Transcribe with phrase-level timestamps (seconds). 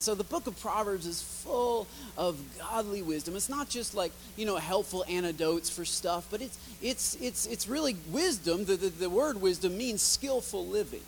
[0.00, 3.34] So the book of Proverbs is full of godly wisdom.
[3.34, 7.66] It's not just like, you know, helpful antidotes for stuff, but it's it's it's it's
[7.66, 8.64] really wisdom.
[8.64, 11.02] The, the, the word wisdom means skillful living.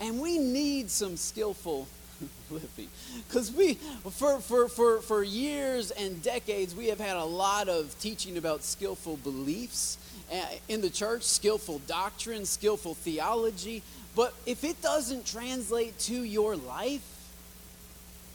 [0.00, 1.86] And we need some skillful
[2.50, 2.88] living.
[3.28, 7.94] Because we for, for for for years and decades we have had a lot of
[8.00, 9.98] teaching about skillful beliefs
[10.32, 13.82] uh, in the church, skillful doctrine, skillful theology.
[14.16, 17.09] But if it doesn't translate to your life,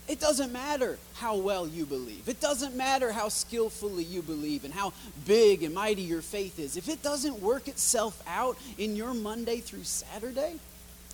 [0.08, 2.28] it doesn't matter how well you believe.
[2.28, 4.92] It doesn't matter how skillfully you believe and how
[5.26, 6.76] big and mighty your faith is.
[6.76, 10.54] If it doesn't work itself out in your Monday through Saturday,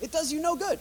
[0.01, 0.79] it does you no good.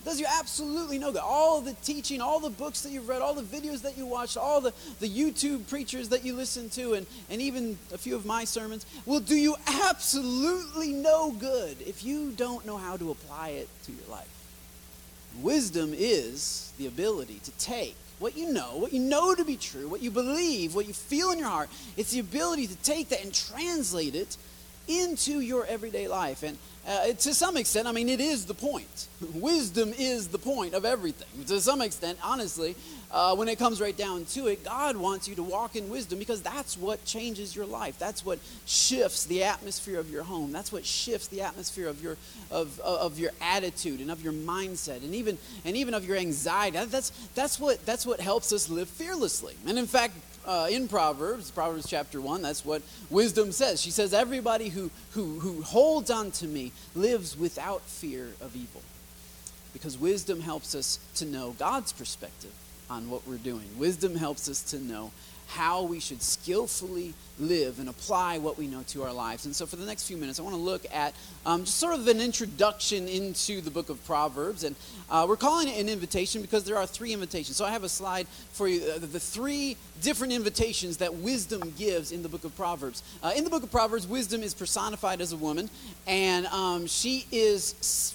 [0.00, 1.22] It does you absolutely no good.
[1.22, 4.36] All the teaching, all the books that you've read, all the videos that you watched,
[4.36, 8.26] all the, the YouTube preachers that you listen to, and, and even a few of
[8.26, 13.50] my sermons will do you absolutely no good if you don't know how to apply
[13.50, 14.37] it to your life.
[15.42, 19.88] Wisdom is the ability to take what you know, what you know to be true,
[19.88, 21.70] what you believe, what you feel in your heart.
[21.96, 24.36] It's the ability to take that and translate it
[24.88, 26.42] into your everyday life.
[26.42, 29.08] And uh, to some extent, I mean, it is the point.
[29.34, 31.44] Wisdom is the point of everything.
[31.46, 32.74] To some extent, honestly,
[33.10, 36.18] uh, when it comes right down to it, God wants you to walk in wisdom
[36.18, 37.98] because that's what changes your life.
[37.98, 40.52] That's what shifts the atmosphere of your home.
[40.52, 42.18] That's what shifts the atmosphere of your
[42.50, 46.78] of, of your attitude and of your mindset and even and even of your anxiety.
[46.84, 49.54] That's that's what that's what helps us live fearlessly.
[49.66, 50.14] And in fact,
[50.48, 53.80] uh, in Proverbs, Proverbs chapter 1, that's what wisdom says.
[53.80, 58.82] She says, Everybody who, who, who holds on to me lives without fear of evil.
[59.74, 62.52] Because wisdom helps us to know God's perspective
[62.88, 63.66] on what we're doing.
[63.78, 65.12] Wisdom helps us to know
[65.48, 69.46] how we should skillfully live and apply what we know to our lives.
[69.46, 71.14] And so, for the next few minutes, I want to look at
[71.46, 74.64] um, just sort of an introduction into the book of Proverbs.
[74.64, 74.76] And
[75.10, 77.56] uh, we're calling it an invitation because there are three invitations.
[77.56, 82.12] So, I have a slide for you uh, the three different invitations that wisdom gives
[82.12, 83.02] in the book of Proverbs.
[83.22, 85.70] Uh, in the book of Proverbs, wisdom is personified as a woman,
[86.06, 87.72] and um, she is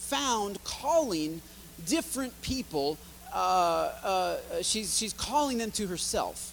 [0.07, 1.41] found calling
[1.87, 2.97] different people.
[3.33, 6.52] Uh, uh, she's, she's calling them to herself.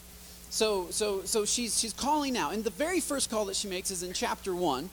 [0.51, 2.53] So, so, so she's, she's calling out.
[2.53, 4.91] And the very first call that she makes is in chapter 1.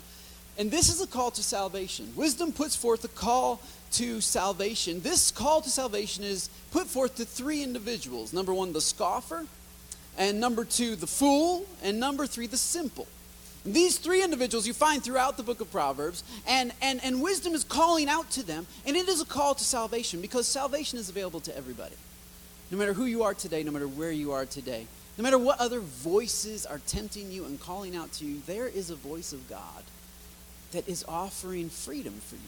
[0.60, 2.14] And this is a call to salvation.
[2.16, 3.60] Wisdom puts forth a call
[3.94, 5.02] to salvation.
[5.02, 9.46] This call to salvation is put forth to three individuals number one, the scoffer,
[10.18, 13.08] and number two, the fool, and number three, the simple.
[13.66, 17.64] These three individuals you find throughout the book of Proverbs, and, and, and wisdom is
[17.64, 21.42] calling out to them, and it is a call to salvation because salvation is available
[21.42, 21.96] to everybody.
[22.72, 24.88] No matter who you are today, no matter where you are today.
[25.18, 28.92] No matter what other voices are tempting you and calling out to you, there is
[28.92, 29.84] a voice of God
[30.74, 32.42] that is offering freedom for you,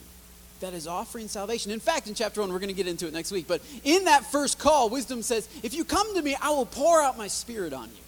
[0.60, 1.72] that is offering salvation.
[1.72, 4.06] In fact, in chapter 1, we're going to get into it next week, but in
[4.06, 7.28] that first call, wisdom says, If you come to me, I will pour out my
[7.28, 8.04] spirit on you.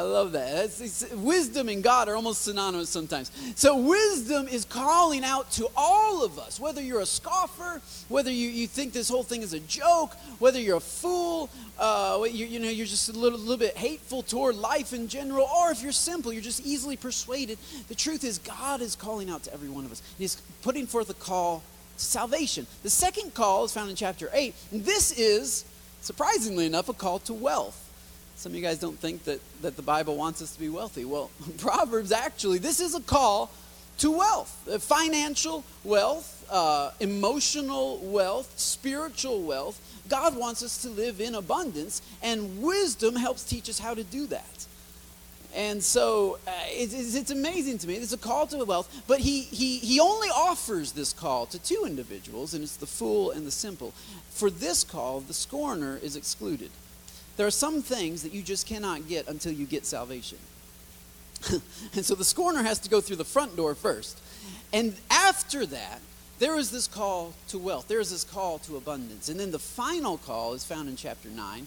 [0.00, 1.10] I love that.
[1.16, 3.30] Wisdom and God are almost synonymous sometimes.
[3.54, 8.48] So, wisdom is calling out to all of us, whether you're a scoffer, whether you,
[8.48, 12.60] you think this whole thing is a joke, whether you're a fool, uh, you, you
[12.60, 15.92] know, you're just a little, little bit hateful toward life in general, or if you're
[15.92, 17.58] simple, you're just easily persuaded.
[17.88, 20.00] The truth is, God is calling out to every one of us.
[20.16, 21.62] He's putting forth a call
[21.98, 22.66] to salvation.
[22.82, 24.54] The second call is found in chapter 8.
[24.70, 25.66] And this is,
[26.00, 27.88] surprisingly enough, a call to wealth.
[28.40, 31.04] Some of you guys don't think that, that the Bible wants us to be wealthy.
[31.04, 33.50] Well, Proverbs actually, this is a call
[33.98, 39.78] to wealth uh, financial wealth, uh, emotional wealth, spiritual wealth.
[40.08, 44.26] God wants us to live in abundance, and wisdom helps teach us how to do
[44.28, 44.66] that.
[45.54, 47.96] And so uh, it's, it's, amazing to me.
[47.96, 51.84] It's a call to wealth, but he, he, he only offers this call to two
[51.86, 53.92] individuals, and it's the fool and the simple.
[54.30, 56.70] For this call, the scorner is excluded.
[57.40, 60.36] There are some things that you just cannot get until you get salvation.
[61.94, 64.20] and so the scorner has to go through the front door first.
[64.74, 66.00] And after that,
[66.38, 69.30] there is this call to wealth, there is this call to abundance.
[69.30, 71.66] And then the final call is found in chapter 9.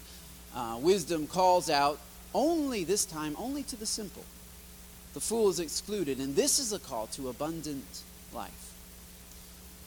[0.55, 1.97] Uh, wisdom calls out
[2.35, 4.25] only, this time, only to the simple.
[5.15, 6.19] The fool is excluded.
[6.19, 8.73] And this is a call to abundant life.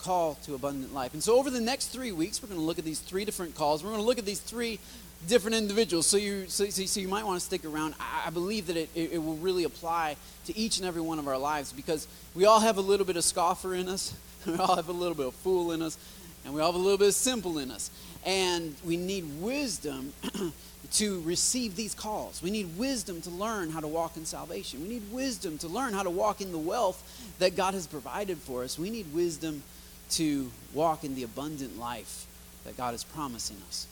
[0.01, 1.15] Call to abundant life.
[1.15, 3.55] And so over the next three weeks, we're going to look at these three different
[3.55, 3.85] calls.
[3.85, 4.81] We're going to look at these three
[5.29, 6.07] different individuals.
[6.07, 7.95] So you, so, so you might want to stick around.
[8.01, 10.17] I, I believe that it, it, it, will really apply
[10.47, 13.17] to each and every one of our lives because we all have a little bit
[13.17, 14.15] of scoffer in us,
[14.47, 15.99] we all have a little bit of fool in us,
[16.45, 17.91] and we all have a little bit of simple in us.
[18.25, 20.13] And we need wisdom
[20.93, 22.43] to receive these calls.
[22.43, 24.83] We need wisdom to learn how to walk in salvation.
[24.83, 28.39] We need wisdom to learn how to walk in the wealth that God has provided
[28.39, 28.79] for us.
[28.79, 29.63] We need wisdom
[30.11, 32.27] to walk in the abundant life
[32.65, 33.87] that God is promising us.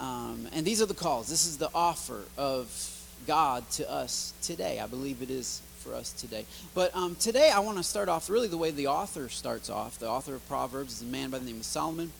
[0.00, 1.28] Um, and these are the calls.
[1.28, 2.68] This is the offer of
[3.26, 4.80] God to us today.
[4.80, 6.46] I believe it is for us today.
[6.74, 9.98] But um, today I want to start off really the way the author starts off.
[9.98, 12.12] The author of Proverbs is a man by the name of Solomon.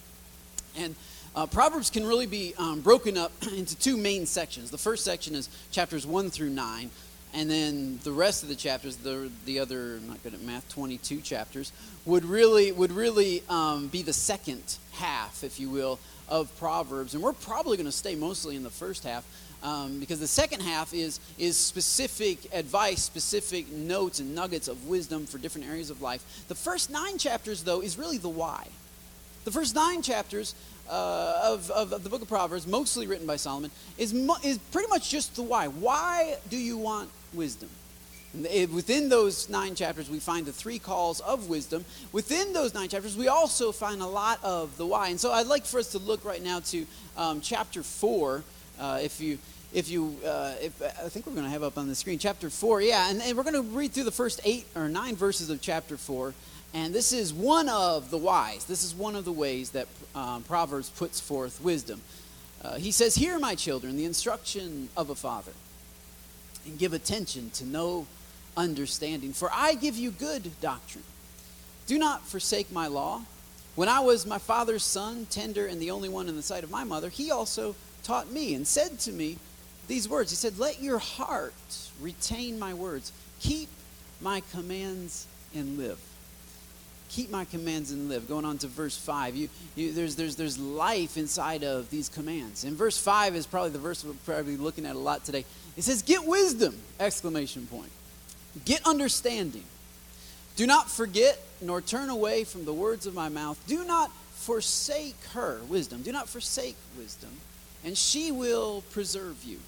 [0.77, 0.94] And
[1.35, 4.71] uh, Proverbs can really be um, broken up into two main sections.
[4.71, 6.91] The first section is chapters 1 through 9.
[7.32, 10.69] And then the rest of the chapters, the, the other, I'm not good at math,
[10.69, 11.73] 22 chapters,
[12.05, 16.00] would really, would really um, be the second half, if you will,
[16.31, 17.15] of Proverbs.
[17.15, 19.25] And we're probably going to stay mostly in the first half
[19.62, 25.27] um, because the second half is, is specific advice, specific notes and nuggets of wisdom
[25.27, 26.44] for different areas of life.
[26.49, 28.67] The first nine chapters, though, is really the why.
[29.44, 30.55] The first nine chapters
[30.88, 34.12] uh, of, of, of, the book of Proverbs, mostly written by Solomon, is,
[34.44, 35.69] is pretty much just the why.
[35.69, 37.71] Why do you want wisdom?
[38.32, 41.85] Within those nine chapters, we find the three calls of wisdom.
[42.12, 45.09] Within those nine chapters, we also find a lot of the why.
[45.09, 46.87] And so I'd like for us to look right now to
[47.17, 48.44] um, chapter 4.
[48.79, 49.38] Uh, if you
[49.73, 52.50] if you, uh, if, I think we're going to have up on the screen chapter
[52.50, 55.49] 4, yeah, and, and we're going to read through the first eight or nine verses
[55.49, 56.35] of chapter 4.
[56.75, 58.65] And this is one of the whys.
[58.65, 62.00] This is one of the ways that um, Proverbs puts forth wisdom.
[62.62, 65.53] Uh, he says, Hear, my children, the instruction of a father,
[66.67, 68.06] and give attention to no
[68.61, 71.05] understanding, for I give you good doctrine.
[71.87, 73.23] Do not forsake my law.
[73.75, 76.71] When I was my father's son, tender and the only one in the sight of
[76.71, 79.39] my mother, he also taught me and said to me
[79.89, 81.55] these words He said, Let your heart
[82.01, 83.69] retain my words, keep
[84.21, 85.99] my commands and live
[87.11, 88.29] keep my commands and live.
[88.29, 92.65] Going on to verse 5, you, you, there's, there's, there's life inside of these commands.
[92.65, 95.45] And verse 5 is probably the verse we're probably looking at a lot today.
[95.77, 96.79] It says, Get wisdom!
[96.99, 97.91] Exclamation point.
[98.64, 99.64] Get understanding.
[100.56, 103.62] Do not forget nor turn away from the words of my mouth.
[103.67, 106.02] Do not forsake her, wisdom.
[106.02, 107.31] Do not forsake wisdom,
[107.85, 109.58] and she will preserve you.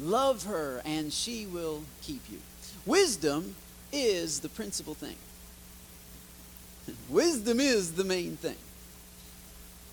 [0.00, 2.38] Love her, and she will keep you.
[2.84, 3.56] Wisdom
[3.92, 5.16] is the principal thing.
[7.08, 8.56] Wisdom is the main thing.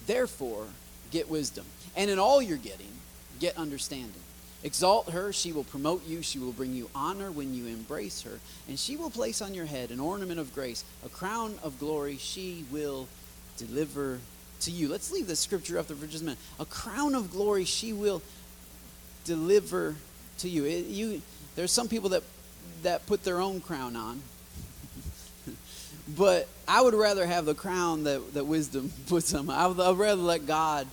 [0.05, 0.67] Therefore,
[1.11, 1.65] get wisdom.
[1.95, 2.91] And in all you're getting,
[3.39, 4.11] get understanding.
[4.63, 8.39] Exalt her, she will promote you, she will bring you honor when you embrace her,
[8.69, 12.17] and she will place on your head an ornament of grace, a crown of glory
[12.17, 13.07] she will
[13.57, 14.19] deliver
[14.61, 14.87] to you.
[14.87, 16.39] Let's leave the scripture up there for just a minute.
[16.59, 18.21] A crown of glory she will
[19.25, 19.95] deliver
[20.39, 20.65] to you.
[20.65, 21.21] It, you
[21.55, 22.23] there's some people that
[22.83, 24.21] that put their own crown on
[26.17, 29.49] but I would rather have the crown that, that wisdom puts on.
[29.49, 30.87] I would, I'd rather let God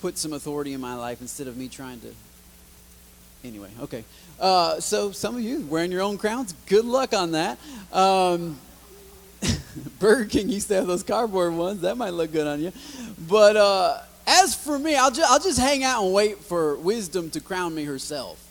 [0.00, 2.14] put some authority in my life instead of me trying to.
[3.42, 4.04] Anyway, okay.
[4.38, 7.58] Uh, so some of you wearing your own crowns, good luck on that.
[7.92, 8.58] Um,
[9.98, 11.80] Burger King used to have those cardboard ones.
[11.82, 12.72] That might look good on you.
[13.28, 17.30] But uh, as for me, I'll, ju- I'll just hang out and wait for wisdom
[17.30, 18.46] to crown me herself.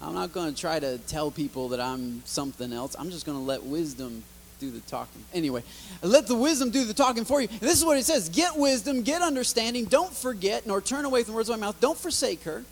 [0.00, 2.94] I'm not going to try to tell people that I'm something else.
[2.98, 4.22] I'm just going to let wisdom
[4.60, 5.22] do the talking.
[5.32, 5.62] Anyway,
[6.02, 7.48] let the wisdom do the talking for you.
[7.50, 11.22] And this is what it says Get wisdom, get understanding, don't forget, nor turn away
[11.24, 11.80] from the words of my mouth.
[11.80, 12.64] Don't forsake her.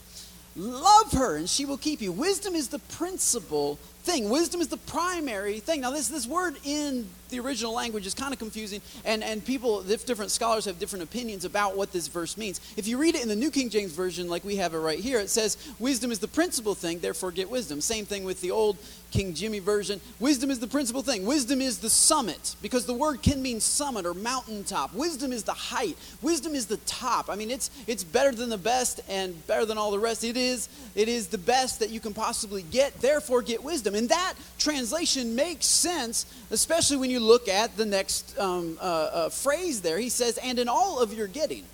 [0.57, 2.11] Love her, and she will keep you.
[2.11, 4.31] Wisdom is the principal thing.
[4.31, 5.81] Wisdom is the primary thing.
[5.83, 9.83] Now, this, this word in the original language is kind of confusing, and, and people,
[9.83, 12.61] different scholars have different opinions about what this verse means.
[12.77, 15.01] If you read it in the New King James Version, like we have it right
[15.01, 17.81] here, it says, Wisdom is the principal thing, therefore get wisdom.
[17.81, 18.77] Same thing with the old
[19.11, 20.01] King Jimmy Version.
[20.21, 21.27] Wisdom is the principal thing.
[21.27, 24.95] Wisdom is the summit, because the word can mean summit or mountaintop.
[24.95, 25.97] Wisdom is the height.
[26.23, 27.29] Wisdom is the top.
[27.29, 30.23] I mean, it's, it's better than the best and better than all the rest.
[30.23, 33.96] It is, it is the best that you can possibly get, therefore get wisdom.
[33.97, 39.29] And that translation makes sense, especially when you look at the next um, uh, uh,
[39.29, 39.99] phrase there.
[39.99, 41.65] He says, and in all of your getting.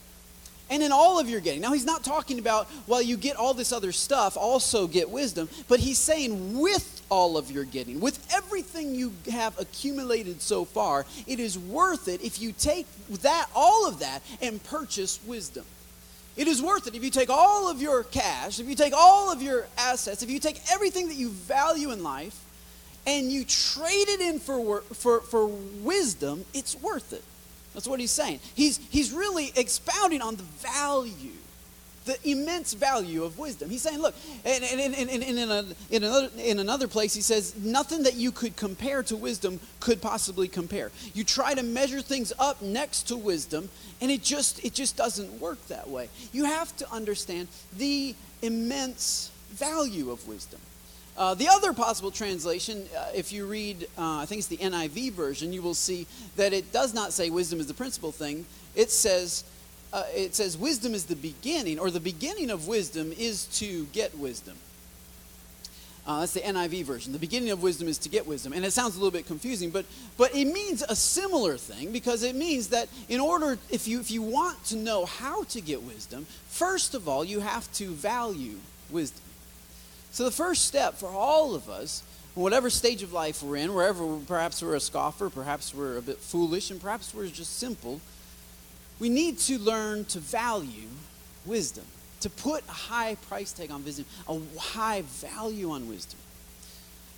[0.71, 1.61] And in all of your getting.
[1.61, 5.51] Now, he's not talking about while you get all this other stuff, also get wisdom,
[5.69, 11.05] but he's saying with all of your getting, with everything you have accumulated so far,
[11.27, 12.87] it is worth it if you take
[13.21, 15.67] that, all of that, and purchase wisdom.
[16.37, 19.31] It is worth it if you take all of your cash, if you take all
[19.31, 22.39] of your assets, if you take everything that you value in life
[23.07, 27.23] and you trade it in for, for, for wisdom, it's worth it.
[27.75, 28.41] That's what he's saying.
[28.55, 31.33] He's, he's really expounding on the value,
[32.05, 33.71] the immense value of wisdom.
[33.71, 37.21] He's saying, look, and, and, and, and, in, a, in, another, in another place, he
[37.21, 40.91] says, nothing that you could compare to wisdom could possibly compare.
[41.15, 43.69] You try to measure things up next to wisdom,
[44.01, 46.09] and it just, it just doesn't work that way.
[46.33, 50.61] You have to understand the immense value of wisdom.
[51.17, 55.13] Uh, the other possible translation, uh, if you read, uh, I think it's the NIV
[55.13, 56.07] version, you will see
[56.37, 58.47] that it does not say wisdom is the principal thing.
[58.75, 59.45] It says
[59.93, 64.17] uh, it says wisdom is the beginning, or the beginning of wisdom is to get
[64.17, 64.57] wisdom.
[66.05, 67.13] Uh, that's the NIV version.
[67.13, 68.53] The beginning of wisdom is to get wisdom.
[68.53, 72.25] And it sounds a little bit confusing, but, but it means a similar thing because
[72.25, 75.83] it means that in order, if you, if you want to know how to get
[75.83, 78.57] wisdom, first of all, you have to value
[78.91, 79.23] wisdom.
[80.11, 82.03] So the first step for all of us,
[82.35, 86.19] whatever stage of life we're in, wherever perhaps we're a scoffer, perhaps we're a bit
[86.19, 88.01] foolish, and perhaps we're just simple,
[88.99, 90.89] we need to learn to value
[91.45, 91.85] wisdom
[92.23, 96.19] to put a high price tag on wisdom, a high value on wisdom.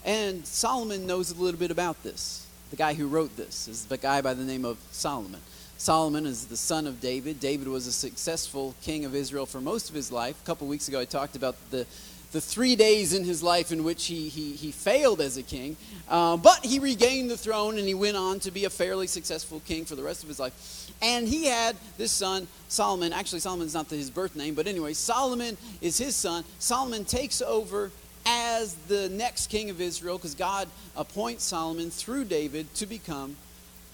[0.04, 2.46] And Solomon knows a little bit about this.
[2.70, 5.40] The guy who wrote this is the guy by the name of Solomon.
[5.76, 7.38] Solomon is the son of David.
[7.38, 10.40] David was a successful king of Israel for most of his life.
[10.42, 11.86] A couple weeks ago, I talked about the
[12.34, 15.76] the three days in his life in which he, he, he failed as a king.
[16.08, 19.62] Uh, but he regained the throne and he went on to be a fairly successful
[19.68, 20.90] king for the rest of his life.
[21.00, 23.12] And he had this son, Solomon.
[23.12, 26.42] Actually, Solomon's not his birth name, but anyway, Solomon is his son.
[26.58, 27.92] Solomon takes over
[28.26, 33.36] as the next king of Israel because God appoints Solomon through David to become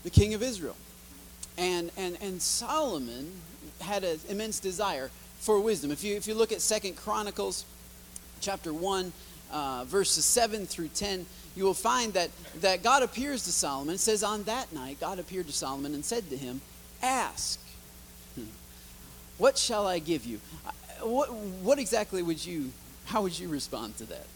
[0.02, 0.76] the king of Israel.
[1.58, 3.32] And, and, and Solomon
[3.82, 5.90] had an immense desire for wisdom.
[5.90, 7.66] If you, if you look at Second Chronicles
[8.40, 9.12] chapter 1,
[9.52, 12.30] uh, verses 7 through 10, you will find that,
[12.60, 13.94] that God appears to Solomon.
[13.94, 16.60] It says, On that night, God appeared to Solomon and said to him,
[17.02, 17.60] Ask,
[19.38, 20.38] what shall I give you?
[20.66, 22.72] Uh, what, what exactly would you,
[23.06, 24.26] how would you respond to that?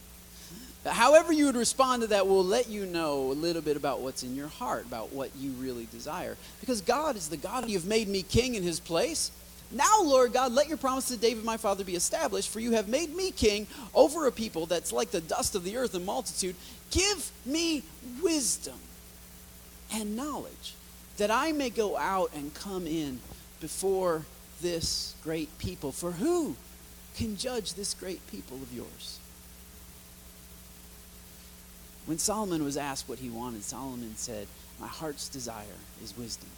[0.86, 4.22] However, you would respond to that will let you know a little bit about what's
[4.22, 6.36] in your heart, about what you really desire.
[6.60, 7.68] Because God is the God.
[7.68, 9.30] You've made me king in his place.
[9.70, 12.88] Now, Lord God, let your promise to David my father be established, for you have
[12.88, 16.54] made me king over a people that's like the dust of the earth in multitude.
[16.90, 17.82] Give me
[18.22, 18.78] wisdom
[19.92, 20.74] and knowledge,
[21.16, 23.20] that I may go out and come in
[23.60, 24.24] before
[24.60, 25.92] this great people.
[25.92, 26.56] For who
[27.16, 29.18] can judge this great people of yours?
[32.06, 34.46] When Solomon was asked what he wanted, Solomon said,
[34.78, 35.64] My heart's desire
[36.02, 36.50] is wisdom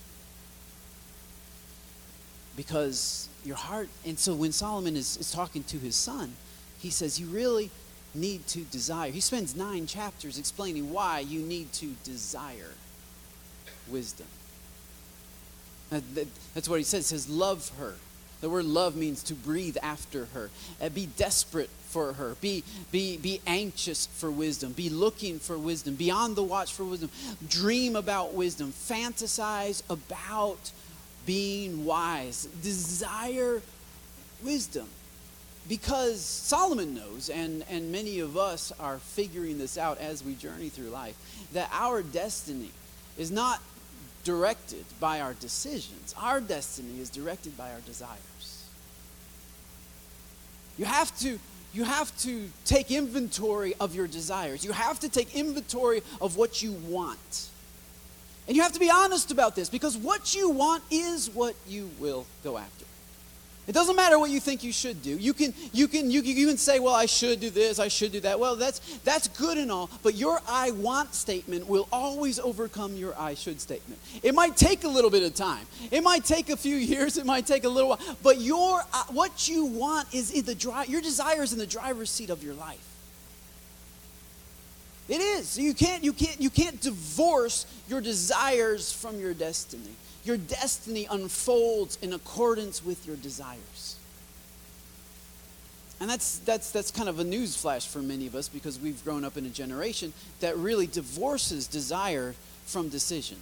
[2.56, 6.32] because your heart and so when solomon is, is talking to his son
[6.78, 7.70] he says you really
[8.16, 9.10] need to desire.
[9.10, 12.72] He spends nine chapters explaining why you need to desire
[13.88, 14.26] wisdom.
[15.90, 17.10] That's what he says.
[17.10, 17.94] He says love her.
[18.40, 20.50] The word love means to breathe after her.
[20.80, 22.36] Uh, be desperate for her.
[22.42, 24.72] Be, be, be anxious for wisdom.
[24.72, 25.94] Be looking for wisdom.
[25.94, 27.10] Beyond the watch for wisdom.
[27.48, 28.72] Dream about wisdom.
[28.72, 30.70] Fantasize about
[31.26, 32.46] being wise.
[32.62, 33.60] Desire
[34.44, 34.88] wisdom.
[35.68, 40.68] Because Solomon knows, and, and many of us are figuring this out as we journey
[40.68, 41.16] through life,
[41.52, 42.70] that our destiny
[43.18, 43.60] is not
[44.22, 46.14] directed by our decisions.
[46.20, 48.68] Our destiny is directed by our desires.
[50.78, 51.38] You have to
[51.72, 54.64] you have to take inventory of your desires.
[54.64, 57.50] You have to take inventory of what you want.
[58.46, 61.90] And you have to be honest about this because what you want is what you
[61.98, 62.84] will go after.
[63.66, 65.10] It doesn't matter what you think you should do.
[65.10, 67.88] You can, you can, you can, you can say, well, I should do this, I
[67.88, 68.38] should do that.
[68.38, 73.18] Well, that's, that's good and all, but your I want statement will always overcome your
[73.18, 74.00] I should statement.
[74.22, 75.66] It might take a little bit of time.
[75.90, 77.18] It might take a few years.
[77.18, 78.16] It might take a little while.
[78.22, 81.66] But your, uh, what you want is in the drive, your desire is in the
[81.66, 82.95] driver's seat of your life.
[85.08, 85.58] It is.
[85.58, 89.90] You can't, you can't, you can't divorce your desires from your destiny.
[90.24, 93.96] Your destiny unfolds in accordance with your desires.
[96.00, 99.02] And that's, that's, that's kind of a news flash for many of us because we've
[99.04, 102.34] grown up in a generation that really divorces desire
[102.66, 103.38] from decision.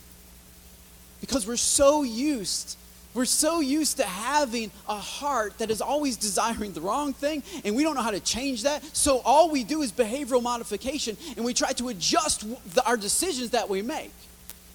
[1.21, 2.76] Because we're so used
[3.14, 7.76] we're so used to having a heart that is always desiring the wrong thing, and
[7.76, 8.85] we don't know how to change that.
[8.94, 12.44] So all we do is behavioral modification, and we try to adjust
[12.75, 14.11] the, our decisions that we make.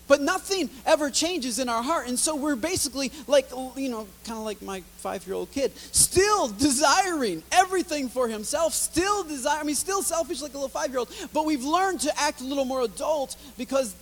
[0.09, 2.07] But nothing ever changes in our heart.
[2.07, 5.71] And so we're basically like, you know, kind of like my five year old kid,
[5.77, 10.89] still desiring everything for himself, still desire, I mean, still selfish like a little five
[10.89, 11.13] year old.
[11.31, 13.95] But we've learned to act a little more adult because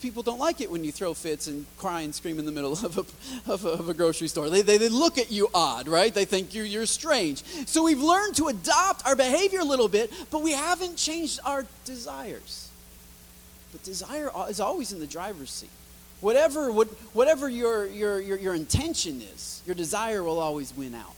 [0.00, 2.72] people don't like it when you throw fits and cry and scream in the middle
[2.84, 4.50] of a, of a, of a grocery store.
[4.50, 6.12] They, they, they, look at you odd, right?
[6.12, 7.42] They think you're, you're strange.
[7.66, 11.66] So we've learned to adopt our behavior a little bit, but we haven't changed our
[11.84, 12.70] desires.
[13.72, 15.70] But desire is always in the driver's seat.
[16.20, 21.14] Whatever, what, whatever your, your, your, your intention is, your desire will always win out.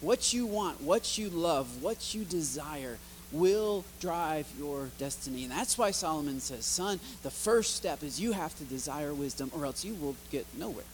[0.00, 2.98] What you want, what you love, what you desire
[3.32, 5.44] will drive your destiny.
[5.44, 9.50] And that's why Solomon says, Son, the first step is you have to desire wisdom,
[9.54, 10.84] or else you will get nowhere.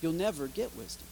[0.00, 1.06] You'll never get wisdom.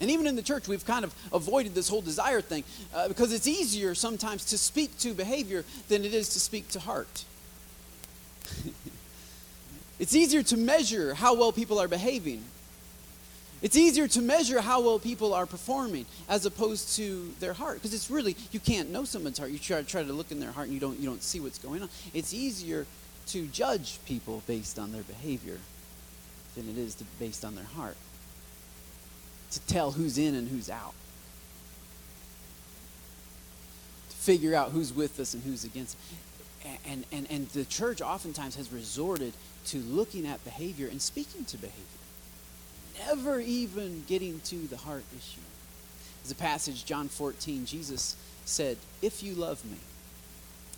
[0.00, 3.32] And even in the church, we've kind of avoided this whole desire thing uh, because
[3.32, 7.24] it's easier sometimes to speak to behavior than it is to speak to heart.
[9.98, 12.42] it's easier to measure how well people are behaving.
[13.62, 17.92] It's easier to measure how well people are performing as opposed to their heart because
[17.92, 19.50] it's really you can't know someone's heart.
[19.50, 21.58] You try, try to look in their heart and you don't you don't see what's
[21.58, 21.90] going on.
[22.14, 22.86] It's easier
[23.28, 25.58] to judge people based on their behavior
[26.56, 27.96] than it is to, based on their heart
[29.50, 30.94] to tell who's in and who's out,
[34.10, 35.96] to figure out who's with us and who's against.
[36.86, 39.32] And, and, and the church oftentimes has resorted
[39.66, 41.84] to looking at behavior and speaking to behavior,
[43.06, 45.40] never even getting to the heart issue.
[46.22, 49.78] There's a passage, John 14, Jesus said, If you love me,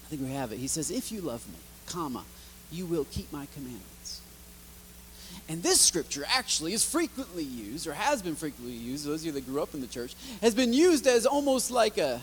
[0.05, 0.59] I think we have it.
[0.59, 2.25] He says, If you love me, comma,
[2.71, 4.21] you will keep my commandments.
[5.49, 9.33] And this scripture actually is frequently used, or has been frequently used, those of you
[9.33, 12.21] that grew up in the church, has been used as almost like a,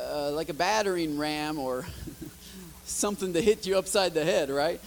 [0.00, 1.84] uh, like a battering ram or
[2.84, 4.80] something to hit you upside the head, right?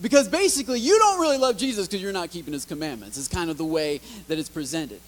[0.00, 3.50] Because basically, you don't really love Jesus because you're not keeping his commandments, It's kind
[3.50, 5.00] of the way that it's presented.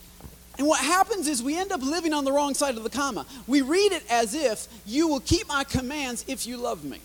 [0.59, 3.25] And what happens is we end up living on the wrong side of the comma.
[3.47, 7.01] We read it as if, you will keep my commands if you love me.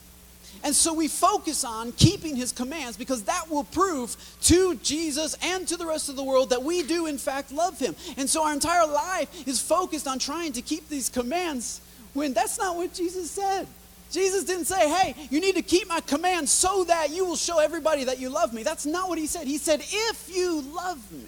[0.64, 5.68] And so we focus on keeping his commands because that will prove to Jesus and
[5.68, 7.96] to the rest of the world that we do, in fact, love him.
[8.18, 11.80] And so our entire life is focused on trying to keep these commands
[12.14, 13.68] when that's not what Jesus said.
[14.12, 17.60] Jesus didn't say, hey, you need to keep my command so that you will show
[17.60, 18.64] everybody that you love me.
[18.64, 19.48] That's not what he said.
[19.48, 21.26] He said, if you love me,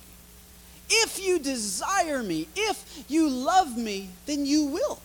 [0.90, 5.00] if you desire me, if you love me, then you will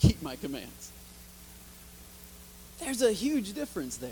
[0.00, 0.90] keep my commands.
[2.80, 4.10] There's a huge difference there.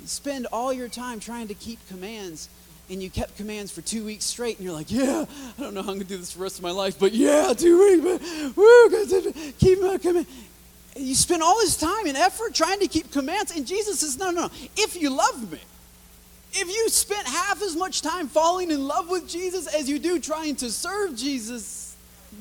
[0.00, 2.48] You spend all your time trying to keep commands,
[2.90, 5.24] and you kept commands for two weeks straight, and you're like, yeah,
[5.58, 6.98] I don't know how I'm going to do this for the rest of my life,
[6.98, 10.26] but yeah, two weeks, but woo, keep my command.
[10.96, 14.30] You spend all this time and effort trying to keep commands, and Jesus says, no,
[14.30, 14.50] no, no.
[14.76, 15.58] If you love me,
[16.52, 20.20] if you spent half as much time falling in love with Jesus as you do
[20.20, 21.96] trying to serve Jesus,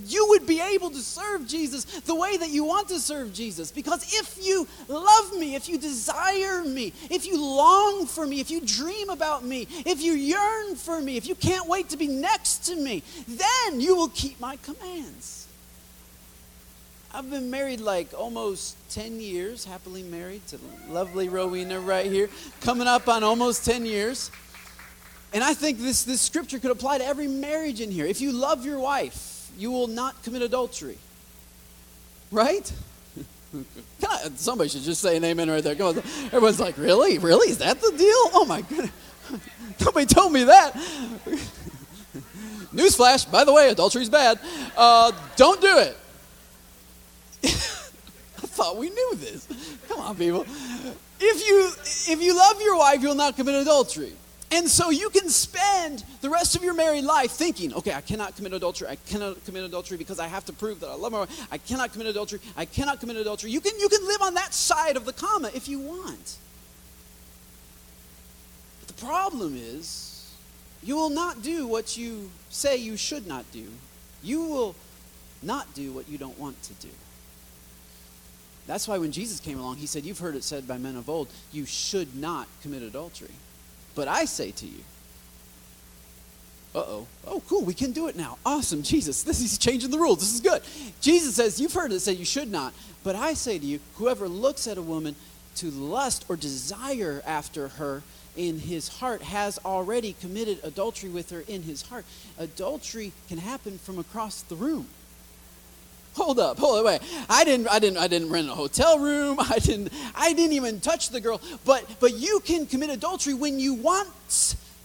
[0.06, 3.72] you would be able to serve Jesus the way that you want to serve Jesus.
[3.72, 8.52] Because if you love me, if you desire me, if you long for me, if
[8.52, 12.08] you dream about me, if you yearn for me, if you can't wait to be
[12.08, 15.48] next to me, then you will keep my commands.
[17.15, 20.58] I've been married like almost 10 years, happily married to
[20.89, 22.28] lovely Rowena right here,
[22.62, 24.32] coming up on almost 10 years.
[25.32, 28.08] And I think this, this scripture could apply to every marriage in here.
[28.08, 30.97] If you love your wife, you will not commit adultery.
[32.32, 32.71] Right?
[34.10, 35.80] I, somebody should just say an amen right there.
[35.84, 35.95] On.
[35.97, 37.19] Everyone's like, really?
[37.19, 37.49] Really?
[37.49, 38.32] Is that the deal?
[38.34, 38.91] Oh my goodness.
[39.86, 40.73] Nobody told me that.
[42.73, 44.39] Newsflash, by the way, adultery's bad.
[44.76, 45.95] Uh, don't do it.
[47.46, 49.48] I thought we knew this.
[49.88, 50.46] Come on, people.
[51.20, 51.72] If you
[52.14, 54.14] if you love your wife, you'll not commit adultery.
[54.54, 58.36] And so you can spend the rest of your married life thinking, okay, I cannot
[58.36, 58.88] commit adultery.
[58.88, 61.48] I cannot commit adultery because I have to prove that I love my wife.
[61.52, 62.40] I cannot commit adultery.
[62.56, 63.50] I cannot commit adultery.
[63.50, 66.38] You can, you can live on that side of the comma if you want.
[68.82, 70.32] But the problem is,
[70.84, 73.66] you will not do what you say you should not do.
[74.22, 74.76] You will
[75.42, 76.90] not do what you don't want to do.
[78.65, 81.10] That's why when Jesus came along, he said, You've heard it said by men of
[81.10, 83.36] old, you should not commit adultery.
[83.95, 84.84] But I say to you,
[86.76, 87.08] uh oh.
[87.28, 87.63] Oh, cool.
[87.63, 88.38] We can do it now.
[88.45, 88.82] Awesome.
[88.82, 90.19] Jesus, this is changing the rules.
[90.19, 90.62] This is good.
[91.02, 92.73] Jesus says, You've heard it said you should not.
[93.04, 95.15] But I say to you, whoever looks at a woman
[95.58, 98.02] to lust or desire after her
[98.36, 102.06] in his heart has already committed adultery with her in his heart.
[102.39, 104.88] Adultery can happen from across the room.
[106.15, 107.02] Hold up, hold up, wait.
[107.30, 109.38] I didn't, I didn't, I didn't rent a hotel room.
[109.39, 111.41] I didn't, I didn't even touch the girl.
[111.65, 114.10] But, but you can commit adultery when you want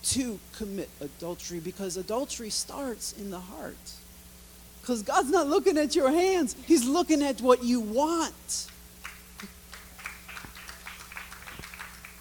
[0.04, 3.76] to commit adultery because adultery starts in the heart.
[4.80, 8.68] Because God's not looking at your hands; He's looking at what you want.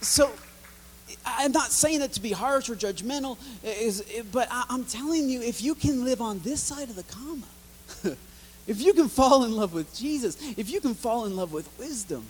[0.01, 0.31] So,
[1.25, 3.37] I'm not saying that to be harsh or judgmental,
[4.33, 7.45] but I'm telling you, if you can live on this side of the comma.
[8.67, 11.69] If you can fall in love with Jesus, if you can fall in love with
[11.79, 12.25] wisdom,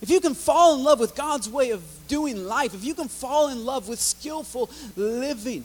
[0.00, 3.06] if you can fall in love with God's way of doing life, if you can
[3.06, 5.64] fall in love with skillful living,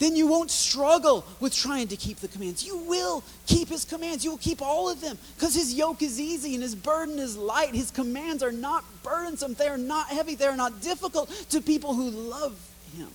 [0.00, 2.66] then you won't struggle with trying to keep the commands.
[2.66, 4.24] You will keep his commands.
[4.24, 7.36] You will keep all of them because his yoke is easy and his burden is
[7.36, 7.74] light.
[7.74, 11.94] His commands are not burdensome, they are not heavy, they are not difficult to people
[11.94, 12.58] who love
[12.96, 13.08] him.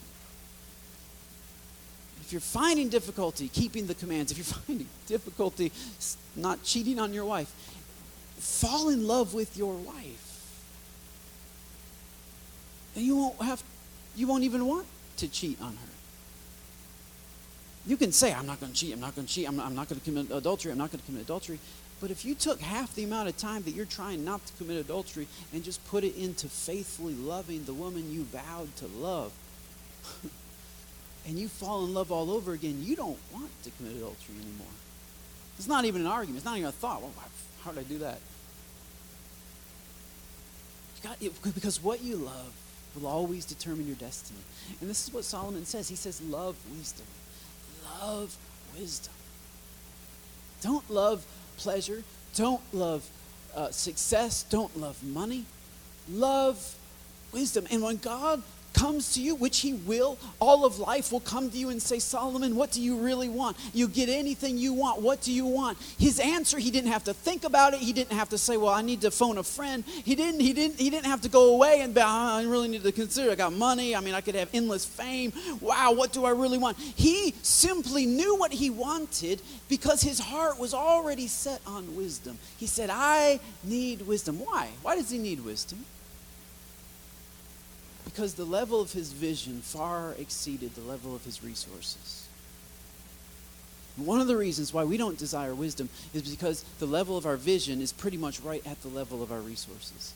[2.30, 5.72] If you're finding difficulty keeping the commands, if you're finding difficulty
[6.36, 7.52] not cheating on your wife,
[8.38, 10.62] fall in love with your wife.
[12.96, 13.64] And you won't have
[14.16, 14.86] you won't even want
[15.18, 15.92] to cheat on her.
[17.88, 19.66] You can say, I'm not going to cheat, I'm not going to cheat, I'm not,
[19.66, 21.58] I'm not going to commit adultery, I'm not going to commit adultery.
[22.00, 24.78] But if you took half the amount of time that you're trying not to commit
[24.78, 29.32] adultery and just put it into faithfully loving the woman you vowed to love,
[31.30, 34.74] and you fall in love all over again, you don't want to commit adultery anymore.
[35.58, 36.38] It's not even an argument.
[36.38, 37.04] It's not even a thought.
[37.04, 37.14] Well,
[37.64, 38.18] how did I do that?
[41.04, 41.20] Got,
[41.54, 42.52] because what you love
[42.96, 44.40] will always determine your destiny.
[44.82, 45.88] And this is what Solomon says.
[45.88, 47.06] He says, Love wisdom.
[48.02, 48.36] Love
[48.78, 49.14] wisdom.
[50.64, 51.26] Don't love
[51.58, 52.04] pleasure.
[52.36, 53.08] Don't love
[53.56, 54.44] uh, success.
[54.50, 55.46] Don't love money.
[56.10, 56.76] Love
[57.32, 57.68] wisdom.
[57.70, 58.42] And when God
[58.80, 62.00] comes to you, which he will, all of life will come to you and say,
[62.00, 63.58] Solomon, what do you really want?
[63.74, 65.02] You get anything you want.
[65.02, 65.78] What do you want?
[65.98, 67.82] His answer, he didn't have to think about it.
[67.82, 69.84] He didn't have to say, Well, I need to phone a friend.
[69.86, 72.70] He didn't, he didn't, he didn't have to go away and be, oh, I really
[72.70, 73.32] need to consider.
[73.32, 73.96] I got money.
[73.96, 75.34] I mean, I could have endless fame.
[75.60, 76.78] Wow, what do I really want?
[76.78, 82.38] He simply knew what he wanted because his heart was already set on wisdom.
[82.58, 84.40] He said, I need wisdom.
[84.40, 84.70] Why?
[84.84, 85.86] Why does he need wisdom?
[88.10, 92.28] Because the level of his vision far exceeded the level of his resources.
[93.98, 97.36] one of the reasons why we don't desire wisdom is because the level of our
[97.36, 100.14] vision is pretty much right at the level of our resources.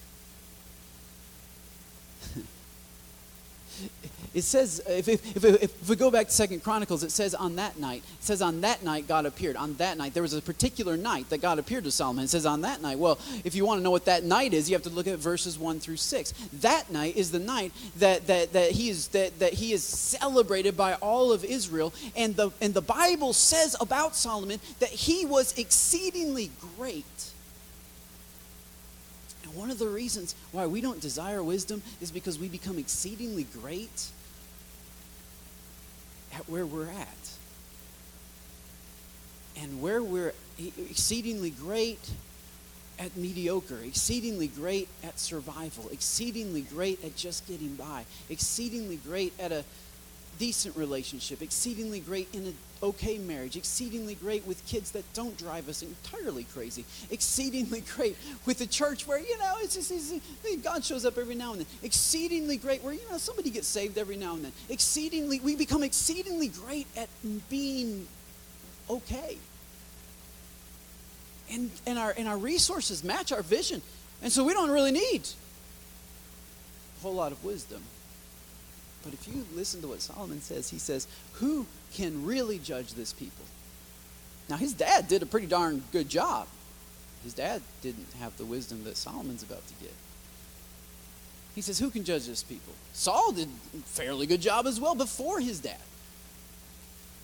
[4.33, 7.55] it says if, if, if, if, we go back to second chronicles it says on
[7.57, 9.55] that night it says on that night god appeared.
[9.55, 12.25] On that night there was a particular night that god appeared to solomon.
[12.25, 14.69] It says on that night well if you want to know what that night is
[14.69, 18.27] you have to look at verses 1 through 6 that night is the night that,
[18.27, 21.93] that, that, he, is, that, that he is celebrated by all of israel.
[22.15, 27.05] And the, and the bible says about solomon that he was exceedingly great.
[29.43, 33.43] And one of the reasons why we don't desire wisdom is because we become exceedingly
[33.61, 34.11] great
[36.33, 37.29] at where we're at.
[39.57, 42.09] And where we're exceedingly great
[42.99, 49.51] at mediocre, exceedingly great at survival, exceedingly great at just getting by, exceedingly great at
[49.51, 49.63] a
[50.39, 55.69] decent relationship, exceedingly great in an okay marriage, exceedingly great with kids that don't drive
[55.69, 60.83] us entirely crazy, exceedingly great with a church where, you know, it's just, it's, God
[60.83, 64.17] shows up every now and then, exceedingly great where, you know, somebody gets saved every
[64.17, 67.09] now and then, exceedingly, we become exceedingly great at
[67.49, 68.07] being
[68.89, 69.37] okay.
[71.51, 73.81] And, and, our, and our resources match our vision.
[74.21, 75.27] And so we don't really need
[76.97, 77.83] a whole lot of wisdom.
[79.03, 83.13] But if you listen to what Solomon says, he says, Who can really judge this
[83.13, 83.45] people?
[84.49, 86.47] Now, his dad did a pretty darn good job.
[87.23, 89.93] His dad didn't have the wisdom that Solomon's about to get.
[91.55, 92.73] He says, Who can judge this people?
[92.93, 95.77] Saul did a fairly good job as well before his dad.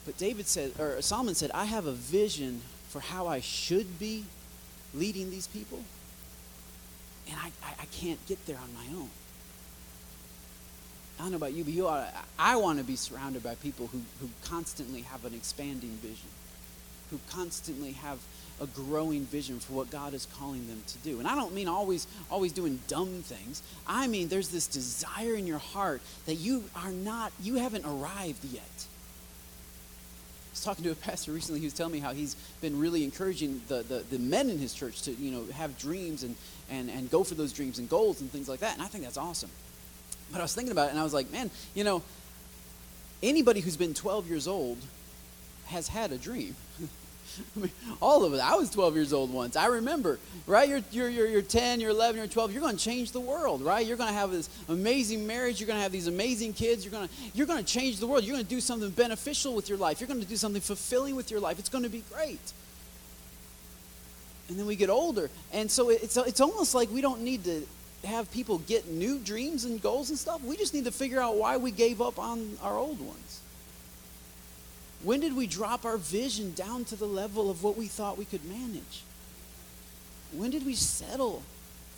[0.06, 4.26] But David said, or Solomon said, I have a vision for how I should be
[4.94, 5.84] leading these people,
[7.28, 9.10] and I, I, I can't get there on my own.
[11.19, 13.88] I don't know about you, but you to, I want to be surrounded by people
[13.88, 16.29] who, who constantly have an expanding vision,
[17.12, 18.19] who constantly have
[18.62, 21.19] a growing vision for what God is calling them to do.
[21.19, 23.62] And I don't mean always always doing dumb things.
[23.88, 28.43] I mean there's this desire in your heart that you are not you haven't arrived
[28.45, 28.63] yet.
[30.49, 33.03] I was talking to a pastor recently He was telling me how he's been really
[33.03, 36.36] encouraging the, the, the men in his church to, you know, have dreams and,
[36.69, 38.73] and, and go for those dreams and goals and things like that.
[38.73, 39.51] And I think that's awesome.
[40.32, 42.04] But I was thinking about it and I was like, man, you know,
[43.24, 44.78] anybody who's been 12 years old
[45.68, 46.56] has had a dream.
[47.56, 48.39] I mean, all of it.
[48.39, 49.56] I was 12 years old once.
[49.56, 50.68] I remember, right?
[50.68, 52.52] You're, you're, you're, you're 10, you're 11, you're 12.
[52.52, 53.86] You're going to change the world, right?
[53.86, 55.60] You're going to have this amazing marriage.
[55.60, 56.84] You're going to have these amazing kids.
[56.84, 58.24] You're going to, you're going to change the world.
[58.24, 60.00] You're going to do something beneficial with your life.
[60.00, 61.60] You're going to do something fulfilling with your life.
[61.60, 62.54] It's going to be great.
[64.50, 65.30] And then we get older.
[65.54, 67.62] And so it's, it's almost like we don't need to
[68.03, 70.43] have people get new dreams and goals and stuff.
[70.43, 73.41] We just need to figure out why we gave up on our old ones.
[75.03, 78.25] When did we drop our vision down to the level of what we thought we
[78.25, 79.03] could manage?
[80.31, 81.43] When did we settle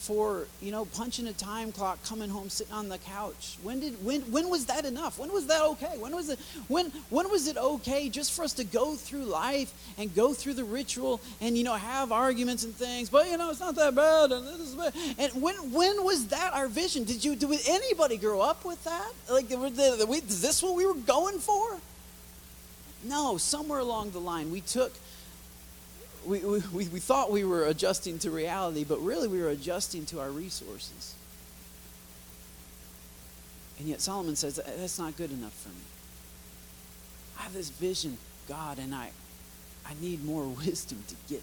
[0.02, 3.58] for you know punching a time clock coming home sitting on the couch.
[3.62, 5.20] When did when when was that enough?
[5.20, 5.96] When was that okay?
[6.00, 9.72] When was it when when was it okay just for us to go through life
[10.00, 13.12] and go through the ritual and you know have arguments and things?
[13.12, 14.94] But you know it's not that bad and this is bad.
[15.20, 17.04] and when when was that our vision?
[17.04, 19.12] Did you did anybody grow up with that?
[19.30, 21.80] Like is this what we were going for?
[23.04, 24.94] No, somewhere along the line, we took,
[26.26, 30.20] we, we, we thought we were adjusting to reality, but really we were adjusting to
[30.20, 31.16] our resources.
[33.80, 35.76] And yet Solomon says, that's not good enough for me.
[37.40, 39.10] I have this vision, God, and I,
[39.88, 41.42] I need more wisdom to get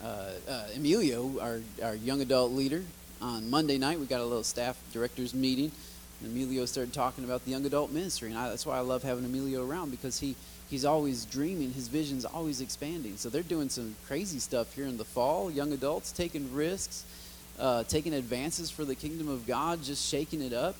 [0.00, 0.08] there.
[0.08, 2.84] Uh, uh, Emilio, our, our young adult leader,
[3.20, 5.72] on Monday night, we got a little staff directors meeting.
[6.20, 8.30] And Emilio started talking about the young adult ministry.
[8.30, 10.34] And I, that's why I love having Emilio around because he,
[10.70, 11.72] he's always dreaming.
[11.72, 13.16] His vision's always expanding.
[13.16, 15.50] So they're doing some crazy stuff here in the fall.
[15.50, 17.04] Young adults taking risks,
[17.58, 20.76] uh, taking advances for the kingdom of God, just shaking it up.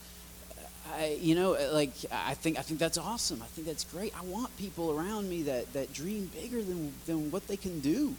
[0.94, 3.42] I, you know, like I think I think that's awesome.
[3.42, 4.14] I think that's great.
[4.16, 8.14] I want people around me that that dream bigger than than what they can do.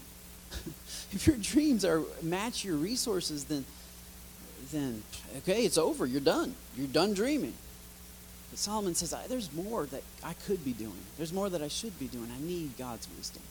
[1.12, 3.65] if your dreams are match your resources, then
[4.71, 5.03] then
[5.38, 6.06] okay, it's over.
[6.06, 6.56] You're done.
[6.75, 7.53] You're done dreaming.
[8.49, 10.93] But Solomon says, there's more that I could be doing.
[11.17, 12.30] There's more that I should be doing.
[12.34, 13.43] I need God's wisdom.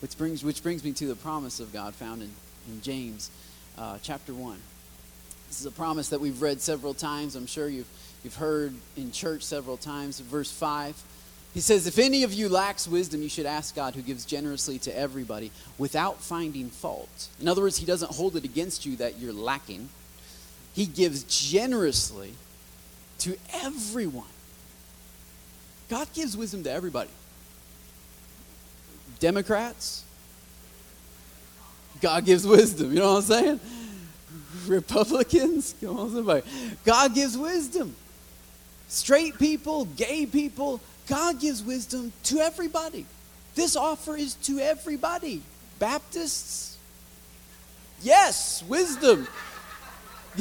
[0.00, 2.30] Which brings, which brings me to the promise of God found in,
[2.68, 3.30] in James
[3.76, 4.58] uh, chapter 1.
[5.48, 7.34] This is a promise that we've read several times.
[7.34, 7.88] I'm sure you've,
[8.22, 10.20] you've heard in church several times.
[10.20, 11.00] Verse 5.
[11.54, 14.78] He says, If any of you lacks wisdom, you should ask God, who gives generously
[14.80, 17.28] to everybody without finding fault.
[17.40, 19.88] In other words, He doesn't hold it against you that you're lacking,
[20.74, 22.34] He gives generously
[23.20, 24.24] to everyone.
[25.88, 27.10] God gives wisdom to everybody.
[29.18, 30.04] Democrats,
[32.00, 32.92] God gives wisdom.
[32.92, 33.60] You know what I'm saying?
[34.66, 36.42] Republicans, come on, somebody.
[36.84, 37.96] God gives wisdom.
[38.88, 43.06] Straight people, gay people, God gives wisdom to everybody.
[43.54, 45.42] This offer is to everybody.
[45.78, 46.76] Baptists,
[48.02, 49.26] yes, wisdom.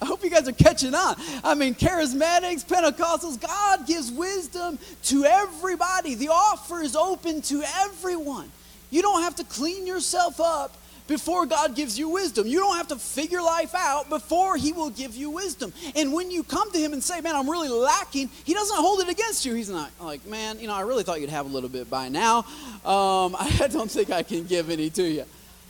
[0.00, 1.16] I hope you guys are catching on.
[1.44, 6.14] I mean, charismatics, Pentecostals, God gives wisdom to everybody.
[6.14, 8.50] The offer is open to everyone.
[8.90, 10.76] You don't have to clean yourself up
[11.10, 12.46] before God gives you wisdom.
[12.46, 15.72] You don't have to figure life out before He will give you wisdom.
[15.96, 19.00] And when you come to Him and say, Man, I'm really lacking, He doesn't hold
[19.00, 19.52] it against you.
[19.54, 22.08] He's not like, Man, you know, I really thought you'd have a little bit by
[22.08, 22.38] now.
[22.84, 25.24] Um, I don't think I can give any to you.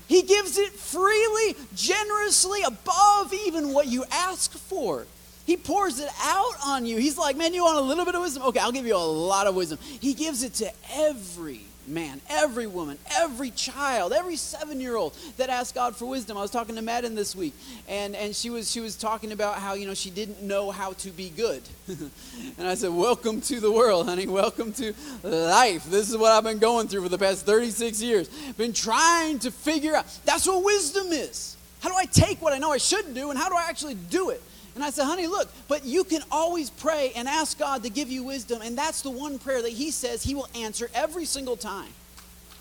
[0.08, 5.06] He gives it freely, generously, above even what you ask for.
[5.46, 6.98] He pours it out on you.
[6.98, 8.42] He's like, Man, you want a little bit of wisdom?
[8.42, 9.78] Okay, I'll give you a lot of wisdom.
[9.80, 15.96] He gives it to every man, every woman, every child, every seven-year-old that asked God
[15.96, 16.38] for wisdom.
[16.38, 17.54] I was talking to Madden this week,
[17.88, 20.92] and, and she was she was talking about how you know she didn't know how
[20.94, 24.26] to be good, and I said, "Welcome to the world, honey.
[24.26, 25.84] Welcome to life.
[25.90, 28.28] This is what I've been going through for the past 36 years.
[28.56, 30.06] Been trying to figure out.
[30.24, 31.56] That's what wisdom is.
[31.80, 33.94] How do I take what I know I should do, and how do I actually
[33.94, 34.42] do it?"
[34.74, 38.10] And I said, honey, look, but you can always pray and ask God to give
[38.10, 38.62] you wisdom.
[38.62, 41.90] And that's the one prayer that He says He will answer every single time.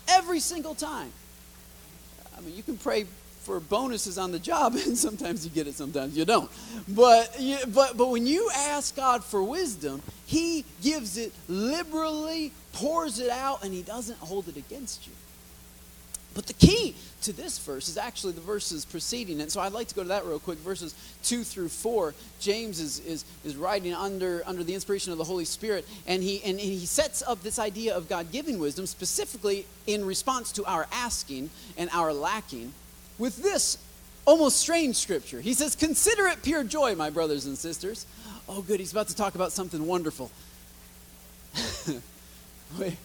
[0.08, 1.12] Every single time.
[2.36, 3.06] I mean, you can pray
[3.42, 6.50] for bonuses on the job, and sometimes you get it, sometimes you don't.
[6.88, 7.36] But,
[7.68, 13.64] but, but when you ask God for wisdom, He gives it liberally, pours it out,
[13.64, 15.12] and He doesn't hold it against you.
[16.34, 19.50] But the key to this verse is actually the verses preceding it.
[19.50, 20.58] So I'd like to go to that real quick.
[20.58, 22.14] Verses 2 through 4.
[22.38, 26.40] James is, is, is writing under, under the inspiration of the Holy Spirit, and he,
[26.42, 30.64] and, and he sets up this idea of God giving wisdom specifically in response to
[30.64, 32.72] our asking and our lacking
[33.18, 33.76] with this
[34.24, 35.40] almost strange scripture.
[35.40, 38.06] He says, Consider it pure joy, my brothers and sisters.
[38.48, 38.80] Oh, good.
[38.80, 40.30] He's about to talk about something wonderful.
[42.78, 42.96] Wait,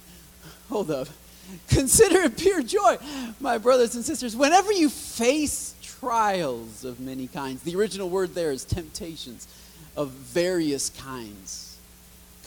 [0.70, 1.08] hold up.
[1.70, 2.98] Consider it pure joy,
[3.40, 7.64] my brothers and sisters, whenever you face trials of many kinds.
[7.64, 9.48] The original word there is temptations
[9.96, 11.78] of various kinds.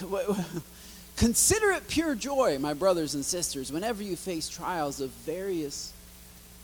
[1.17, 5.93] Consider it pure joy, my brothers and sisters, whenever you face trials of various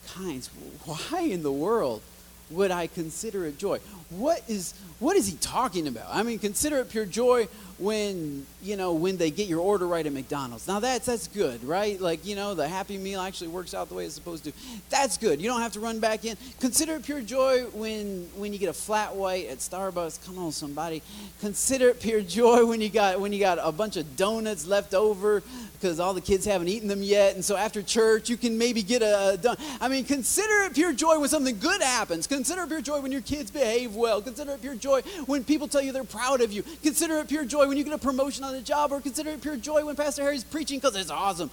[0.07, 0.49] kinds.
[0.85, 2.01] Why in the world
[2.49, 3.79] would I consider it joy?
[4.09, 6.07] What is what is he talking about?
[6.09, 10.05] I mean, consider it pure joy when you know when they get your order right
[10.05, 10.67] at McDonald's.
[10.67, 11.99] Now that's that's good, right?
[11.99, 14.53] Like you know the Happy Meal actually works out the way it's supposed to.
[14.89, 15.41] That's good.
[15.41, 16.37] You don't have to run back in.
[16.59, 20.25] Consider it pure joy when when you get a flat white at Starbucks.
[20.25, 21.01] Come on, somebody.
[21.41, 24.93] Consider it pure joy when you got when you got a bunch of donuts left
[24.93, 28.57] over because all the kids haven't eaten them yet, and so after church you can
[28.57, 29.59] maybe get a, donut.
[29.81, 32.25] I mean, consider it pure joy when something good happens.
[32.25, 34.21] Consider it pure joy when your kids behave well.
[34.21, 36.63] Consider it pure joy when people tell you they're proud of you.
[36.81, 39.31] Consider it pure joy joy when you get a promotion on the job, or consider
[39.31, 41.49] it pure joy when Pastor Harry's preaching because it's awesome.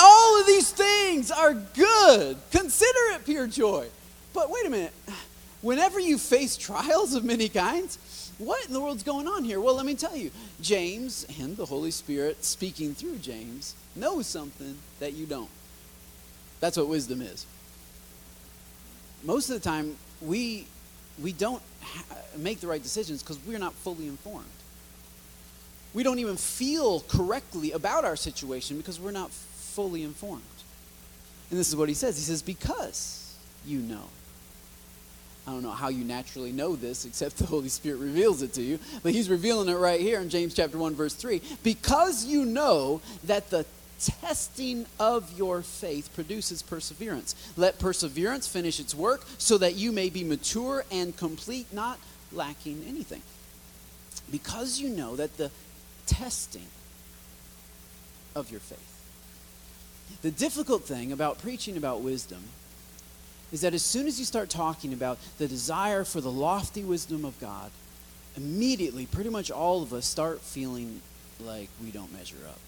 [0.00, 2.36] All of these things are good.
[2.50, 3.88] Consider it pure joy.
[4.34, 4.92] But wait a minute.
[5.62, 9.60] Whenever you face trials of many kinds, what in the world's going on here?
[9.60, 10.30] Well, let me tell you.
[10.60, 15.50] James and the Holy Spirit speaking through James knows something that you don't.
[16.60, 17.46] That's what wisdom is.
[19.24, 20.66] Most of the time, we,
[21.22, 24.46] we don't ha- make the right decisions because we're not fully informed.
[25.94, 30.42] We don't even feel correctly about our situation because we're not fully informed.
[31.50, 32.16] And this is what he says.
[32.16, 34.08] He says, because you know.
[35.46, 38.62] I don't know how you naturally know this except the Holy Spirit reveals it to
[38.62, 41.42] you, but he's revealing it right here in James chapter 1 verse 3.
[41.64, 43.66] Because you know that the
[43.98, 47.34] testing of your faith produces perseverance.
[47.56, 51.98] Let perseverance finish its work so that you may be mature and complete, not
[52.32, 53.22] lacking anything.
[54.30, 55.50] Because you know that the
[56.12, 56.66] testing
[58.34, 58.78] of your faith.
[60.22, 62.42] The difficult thing about preaching about wisdom
[63.50, 67.24] is that as soon as you start talking about the desire for the lofty wisdom
[67.24, 67.70] of God,
[68.36, 71.00] immediately, pretty much all of us start feeling
[71.40, 72.60] like we don't measure up.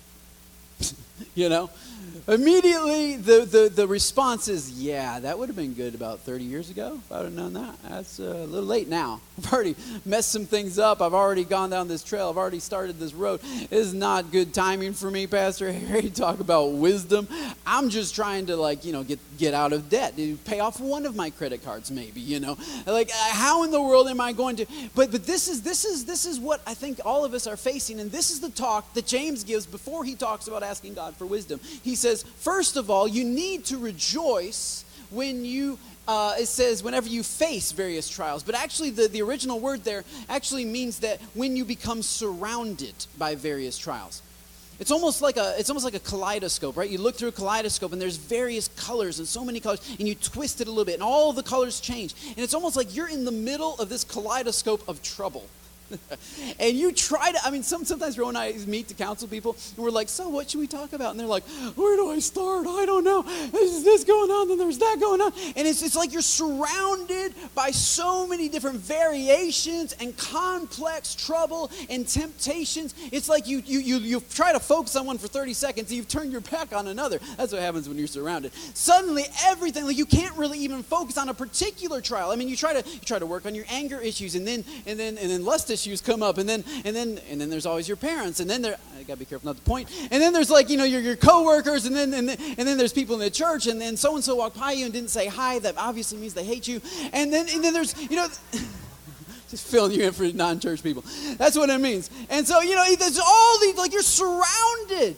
[1.35, 1.71] you know?
[2.27, 6.71] Immediately, the, the, the response is, yeah, that would have been good about 30 years
[6.71, 7.75] ago if I would have known that.
[7.83, 9.21] That's uh, a little late now.
[9.39, 11.03] I've already messed some things up.
[11.03, 12.31] I've already gone down this trail.
[12.31, 13.41] I've already started this road.
[13.71, 17.29] It's not good timing for me, Pastor Harry, talk about wisdom.
[17.67, 20.15] I'm just trying to, like, you know, get, get out of debt,
[20.47, 22.57] pay off one of my credit cards, maybe, you know?
[22.87, 24.67] Like, uh, how in the world am I going to?
[24.95, 27.59] But, but this, is, this, is, this is what I think all of us are
[27.59, 31.17] facing, and this is the talk that James gives before he talks about asking God
[31.17, 31.61] for wisdom.
[31.83, 37.09] He says, first of all, you need to rejoice when you uh, it says whenever
[37.09, 38.43] you face various trials.
[38.43, 43.35] But actually the, the original word there actually means that when you become surrounded by
[43.35, 44.23] various trials.
[44.81, 46.91] It's almost like a it's almost like a kaleidoscope right?
[46.91, 50.15] You look through a kaleidoscope and there's various colors and so many colors and you
[50.15, 52.15] twist it a little bit and all the colors change.
[52.29, 55.47] And it's almost like you're in the middle of this kaleidoscope of trouble
[56.59, 59.57] and you try to, I mean, some, sometimes Ro and I meet to counsel people,
[59.77, 61.11] and we're like, so what should we talk about?
[61.11, 61.45] And they're like,
[61.77, 62.67] where do I start?
[62.67, 63.23] I don't know.
[63.23, 65.33] There's this going on, then there's that going on.
[65.57, 72.07] And it's, it's like you're surrounded by so many different variations and complex trouble and
[72.07, 72.95] temptations.
[73.13, 75.97] It's like you, you, you, you try to focus on one for 30 seconds, and
[75.97, 77.19] you've turned your back on another.
[77.37, 78.53] That's what happens when you're surrounded.
[78.75, 82.31] Suddenly, everything, like you can't really even focus on a particular trial.
[82.31, 84.65] I mean, you try to, you try to work on your anger issues, and then,
[84.87, 87.67] and then, and then lust issues come up and then and then and then there's
[87.67, 90.33] always your parents and then there I gotta be careful not to point and then
[90.33, 93.15] there's like you know your, your coworkers and then and then, and then there's people
[93.15, 95.59] in the church and then so and so walked by you and didn't say hi
[95.59, 96.81] that obviously means they hate you
[97.13, 98.29] and then and then there's you know
[99.51, 101.05] just filling you in for non-church people.
[101.37, 102.11] That's what it means.
[102.29, 105.17] And so you know there's all these like you're surrounded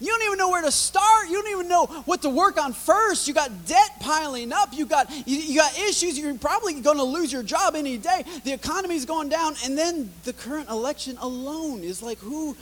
[0.00, 1.28] you don't even know where to start.
[1.28, 3.28] You don't even know what to work on first.
[3.28, 4.70] You got debt piling up.
[4.72, 6.18] You got you, you got issues.
[6.18, 8.24] You're probably going to lose your job any day.
[8.44, 12.56] The economy's going down, and then the current election alone is like who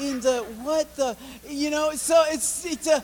[0.00, 1.16] in the what the
[1.48, 1.92] you know.
[1.92, 3.02] So it's it's a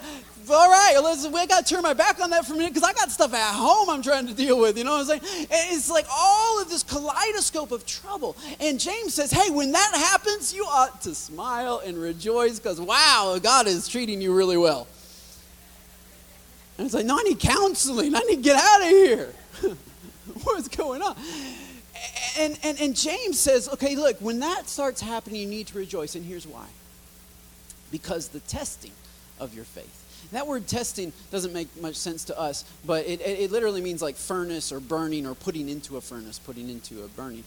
[0.51, 2.89] all right, let's, we got to turn my back on that for a minute because
[2.89, 4.79] I got stuff at home I'm trying to deal with.
[4.79, 5.47] You know what I'm saying?
[5.51, 8.37] And it's like all of this kaleidoscope of trouble.
[8.61, 13.39] And James says, hey, when that happens, you ought to smile and rejoice because, wow,
[13.43, 14.87] God is treating you really well.
[16.79, 18.15] And it's like, no, I need counseling.
[18.15, 19.35] I need to get out of here.
[20.45, 21.17] What's going on?
[22.39, 26.15] And, and, and James says, okay, look, when that starts happening, you need to rejoice.
[26.15, 26.67] And here's why
[27.91, 28.93] because the testing
[29.41, 33.41] of your faith that word testing doesn't make much sense to us, but it, it,
[33.41, 37.09] it literally means like furnace or burning or putting into a furnace, putting into a
[37.09, 37.45] burning.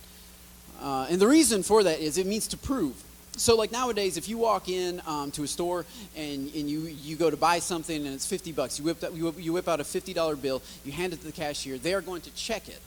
[0.82, 2.96] Uh, and the reason for that is it means to prove.
[3.38, 5.86] So, like nowadays, if you walk in um, to a store
[6.18, 9.26] and, and you, you go to buy something and it's 50 bucks, you whip, you,
[9.26, 12.02] whip, you whip out a $50 bill, you hand it to the cashier, they are
[12.02, 12.80] going to check it.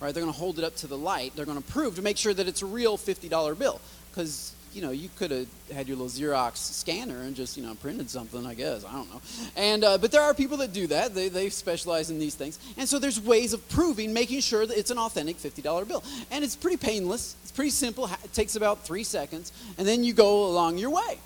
[0.00, 0.12] Right?
[0.12, 1.32] They're going to hold it up to the light.
[1.36, 3.80] They're going to prove to make sure that it's a real $50 bill.
[4.10, 7.74] Because you know, you could have had your little Xerox scanner and just, you know,
[7.76, 8.84] printed something, I guess.
[8.84, 9.22] I don't know.
[9.56, 11.14] And, uh, but there are people that do that.
[11.14, 12.58] They, they specialize in these things.
[12.76, 16.04] And so there's ways of proving, making sure that it's an authentic $50 bill.
[16.30, 17.36] And it's pretty painless.
[17.42, 18.04] It's pretty simple.
[18.22, 19.50] It takes about three seconds.
[19.78, 21.20] And then you go along your way.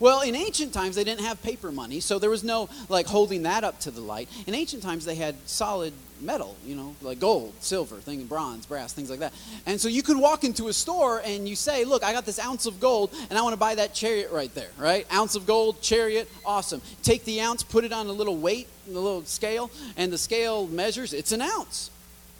[0.00, 3.42] Well, in ancient times, they didn't have paper money, so there was no like holding
[3.42, 4.28] that up to the light.
[4.46, 8.92] In ancient times, they had solid metal, you know, like gold, silver, thing, bronze, brass,
[8.92, 9.32] things like that.
[9.66, 12.38] And so you could walk into a store and you say, "Look, I got this
[12.38, 15.06] ounce of gold, and I want to buy that chariot right there, right?
[15.12, 16.80] Ounce of gold, chariot, awesome.
[17.02, 20.66] Take the ounce, put it on a little weight, a little scale, and the scale
[20.66, 21.90] measures it's an ounce.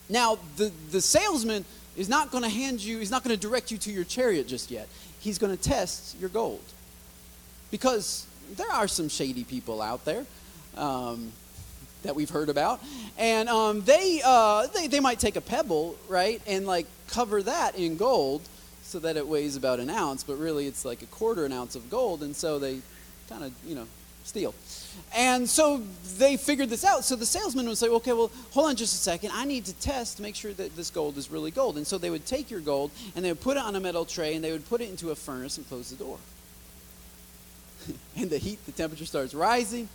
[0.09, 1.65] Now, the the salesman
[1.97, 4.47] is not going to hand you, he's not going to direct you to your chariot
[4.47, 4.89] just yet.
[5.21, 6.63] He's going to test your gold."
[7.71, 8.27] because
[8.57, 10.25] there are some shady people out there.
[10.77, 11.33] Um,
[12.03, 12.81] that we've heard about.
[13.17, 17.77] And um, they, uh, they, they might take a pebble, right, and like cover that
[17.77, 18.43] in gold
[18.83, 21.77] so that it weighs about an ounce, but really it's like a quarter an ounce
[21.77, 22.23] of gold.
[22.23, 22.81] And so they
[23.29, 23.87] kind of, you know,
[24.25, 24.55] steal.
[25.15, 25.83] And so
[26.17, 27.05] they figured this out.
[27.05, 29.31] So the salesman would say, okay, well, hold on just a second.
[29.35, 31.77] I need to test to make sure that this gold is really gold.
[31.77, 34.05] And so they would take your gold and they would put it on a metal
[34.05, 36.19] tray and they would put it into a furnace and close the door.
[38.17, 39.89] and the heat, the temperature starts rising.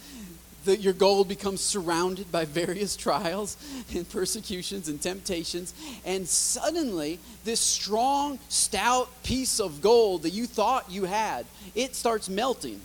[0.65, 3.57] The, your gold becomes surrounded by various trials
[3.93, 5.73] and persecutions and temptations.
[6.05, 11.45] And suddenly, this strong, stout piece of gold that you thought you had,
[11.75, 12.79] it starts melting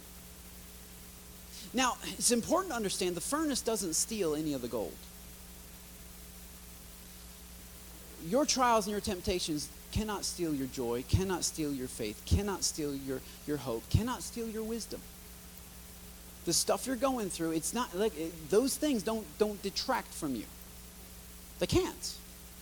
[1.72, 4.94] now, it's important to understand the furnace doesn't steal any of the gold.
[8.26, 12.94] Your trials and your temptations cannot steal your joy, cannot steal your faith, cannot steal
[12.94, 15.00] your, your hope, cannot steal your wisdom.
[16.48, 20.34] The stuff you're going through, it's not like it, those things don't, don't detract from
[20.34, 20.44] you.
[21.58, 22.14] They can't.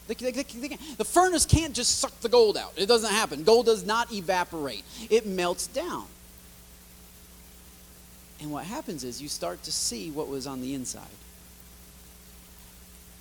[0.08, 0.98] They, they, they, can't.
[0.98, 2.72] The furnace can't just suck the gold out.
[2.76, 3.44] It doesn't happen.
[3.44, 6.06] Gold does not evaporate, it melts down.
[8.40, 11.06] And what happens is you start to see what was on the inside.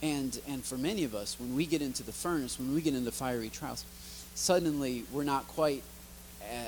[0.01, 2.95] And, and for many of us, when we get into the furnace, when we get
[2.95, 3.85] into fiery trials,
[4.33, 5.83] suddenly we're not quite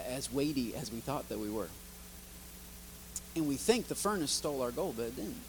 [0.07, 1.69] as weighty as we thought that we were.
[3.38, 5.41] And we think the furnace stole our gold, but it didn't.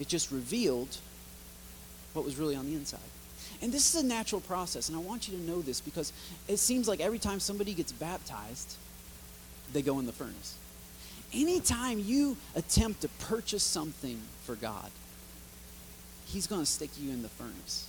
[0.00, 0.96] It just revealed
[2.14, 3.00] what was really on the inside.
[3.60, 6.12] And this is a natural process, and I want you to know this because
[6.48, 8.76] it seems like every time somebody gets baptized,
[9.72, 10.56] they go in the furnace
[11.32, 14.90] anytime you attempt to purchase something for God,
[16.26, 17.88] He's going to stick you in the furnace.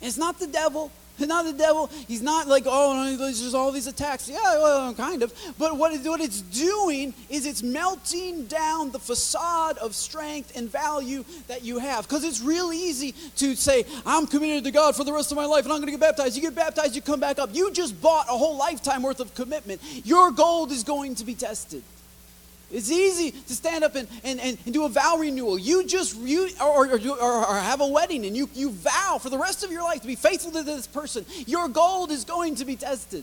[0.00, 0.90] It's not the devil.
[1.16, 1.88] It's not the devil.
[2.08, 4.28] He's not like, oh, there's just all these attacks.
[4.28, 5.32] Yeah, well, kind of.
[5.58, 11.24] But what, what it's doing is it's melting down the facade of strength and value
[11.46, 12.08] that you have.
[12.08, 15.46] Because it's real easy to say, I'm committed to God for the rest of my
[15.46, 16.34] life and I'm going to get baptized.
[16.34, 17.50] You get baptized, you come back up.
[17.52, 19.80] You just bought a whole lifetime worth of commitment.
[20.04, 21.84] Your gold is going to be tested.
[22.74, 25.56] It's easy to stand up and, and, and, do a vow renewal.
[25.56, 29.30] You just, you, or, or, or, or, have a wedding and you, you vow for
[29.30, 31.24] the rest of your life to be faithful to this person.
[31.46, 33.22] Your gold is going to be tested.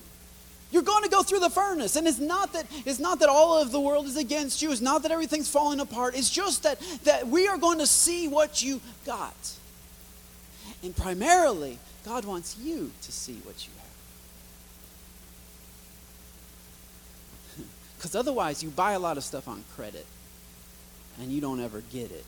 [0.72, 1.98] You're going to go through the furnace.
[1.98, 4.72] And it's not that, it's not that all of the world is against you.
[4.72, 6.16] It's not that everything's falling apart.
[6.16, 9.58] It's just that, that we are going to see what you got.
[10.82, 13.91] And primarily, God wants you to see what you have.
[18.02, 20.08] Because otherwise, you buy a lot of stuff on credit
[21.20, 22.26] and you don't ever get it.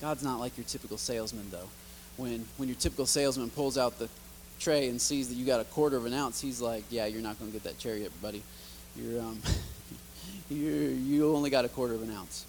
[0.00, 1.68] God's not like your typical salesman, though.
[2.16, 4.08] When, when your typical salesman pulls out the
[4.60, 7.20] tray and sees that you got a quarter of an ounce, he's like, Yeah, you're
[7.20, 8.44] not going to get that chariot, buddy.
[8.94, 9.42] You're, um,
[10.48, 12.46] you're, you only got a quarter of an ounce.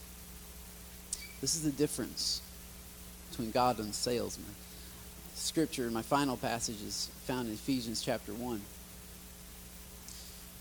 [1.41, 2.39] This is the difference
[3.31, 4.53] between God and salesman.
[5.33, 8.61] Scripture, my final passage is found in Ephesians chapter 1.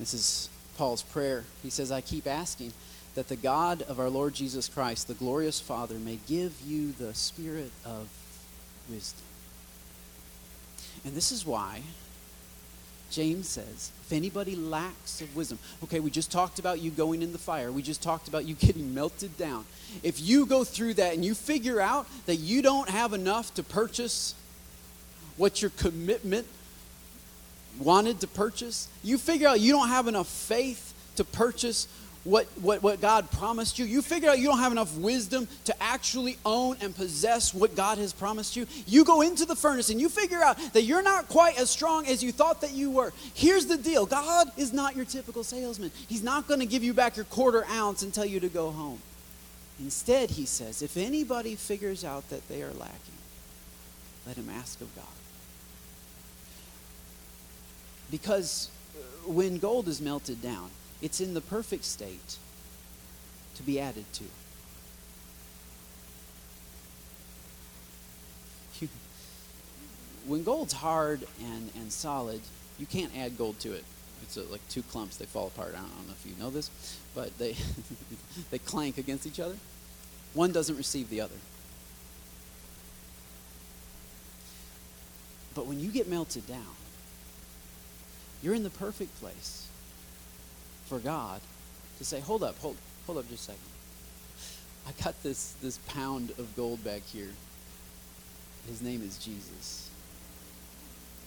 [0.00, 0.48] This is
[0.78, 1.44] Paul's prayer.
[1.62, 2.72] He says, I keep asking
[3.14, 7.12] that the God of our Lord Jesus Christ, the glorious Father, may give you the
[7.12, 8.08] spirit of
[8.88, 9.22] wisdom.
[11.04, 11.82] And this is why
[13.10, 17.32] James says, if anybody lacks of wisdom, okay, we just talked about you going in
[17.32, 17.70] the fire.
[17.70, 19.66] We just talked about you getting melted down.
[20.02, 23.62] If you go through that and you figure out that you don't have enough to
[23.62, 24.34] purchase
[25.36, 26.46] what your commitment
[27.78, 31.88] wanted to purchase, you figure out you don't have enough faith to purchase
[32.24, 35.82] what, what, what God promised you, you figure out you don't have enough wisdom to
[35.82, 40.00] actually own and possess what God has promised you, you go into the furnace and
[40.00, 43.12] you figure out that you're not quite as strong as you thought that you were.
[43.34, 45.90] Here's the deal God is not your typical salesman.
[46.08, 48.70] He's not going to give you back your quarter ounce and tell you to go
[48.70, 49.00] home.
[49.78, 52.96] Instead, he says, if anybody figures out that they are lacking,
[54.26, 55.04] let him ask of God.
[58.10, 62.38] Because uh, when gold is melted down, it's in the perfect state
[63.54, 64.24] to be added to.
[70.26, 72.40] when gold's hard and, and solid,
[72.78, 73.84] you can't add gold to it.
[74.22, 75.74] It's a, like two clumps, they fall apart.
[75.74, 76.70] I don't, I don't know if you know this,
[77.14, 77.56] but they,
[78.50, 79.56] they clank against each other.
[80.34, 81.34] One doesn't receive the other.
[85.54, 86.76] But when you get melted down,
[88.42, 89.68] you're in the perfect place
[90.86, 91.40] for God
[91.98, 92.76] to say, hold up, hold,
[93.06, 93.62] hold up just a second.
[94.86, 97.28] I got this, this pound of gold back here.
[98.66, 99.90] His name is Jesus.